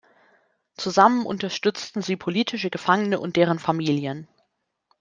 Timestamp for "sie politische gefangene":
2.01-3.19